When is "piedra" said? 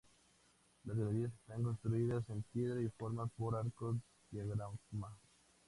2.51-2.81